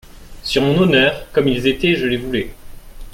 Sur 0.41 0.63
mon 0.63 0.79
honneur, 0.79 1.27
comme 1.31 1.47
ils 1.47 1.67
étaient 1.67 1.95
je 1.95 2.07
les 2.07 2.17
voulais. 2.17 2.55